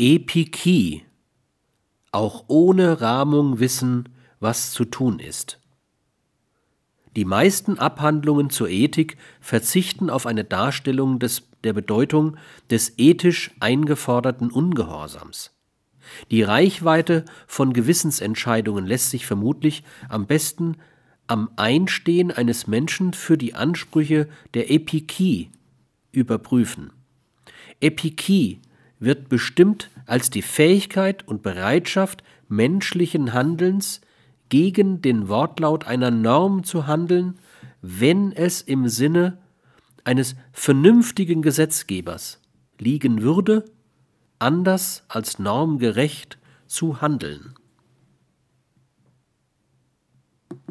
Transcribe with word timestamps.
Epikie, 0.00 1.02
auch 2.12 2.44
ohne 2.46 3.00
Rahmung 3.00 3.58
wissen, 3.58 4.08
was 4.38 4.70
zu 4.70 4.84
tun 4.84 5.18
ist. 5.18 5.58
Die 7.16 7.24
meisten 7.24 7.80
Abhandlungen 7.80 8.48
zur 8.48 8.68
Ethik 8.68 9.16
verzichten 9.40 10.08
auf 10.08 10.26
eine 10.26 10.44
Darstellung 10.44 11.18
des, 11.18 11.48
der 11.64 11.72
Bedeutung 11.72 12.36
des 12.70 12.96
ethisch 12.96 13.50
eingeforderten 13.58 14.52
Ungehorsams. 14.52 15.50
Die 16.30 16.44
Reichweite 16.44 17.24
von 17.48 17.72
Gewissensentscheidungen 17.72 18.86
lässt 18.86 19.10
sich 19.10 19.26
vermutlich 19.26 19.82
am 20.08 20.28
besten 20.28 20.76
am 21.26 21.50
Einstehen 21.56 22.30
eines 22.30 22.68
Menschen 22.68 23.14
für 23.14 23.36
die 23.36 23.54
Ansprüche 23.54 24.28
der 24.54 24.70
Epikie 24.70 25.50
überprüfen. 26.12 26.92
Epikie 27.80 28.60
wird 29.00 29.28
bestimmt 29.28 29.90
als 30.06 30.30
die 30.30 30.42
Fähigkeit 30.42 31.26
und 31.26 31.42
Bereitschaft 31.42 32.22
menschlichen 32.48 33.32
Handelns 33.32 34.00
gegen 34.48 35.02
den 35.02 35.28
Wortlaut 35.28 35.86
einer 35.86 36.10
Norm 36.10 36.64
zu 36.64 36.86
handeln, 36.86 37.38
wenn 37.82 38.32
es 38.32 38.62
im 38.62 38.88
Sinne 38.88 39.38
eines 40.04 40.36
vernünftigen 40.52 41.42
Gesetzgebers 41.42 42.40
liegen 42.78 43.22
würde, 43.22 43.64
anders 44.38 45.04
als 45.08 45.38
normgerecht 45.38 46.38
zu 46.66 47.00
handeln. 47.00 47.54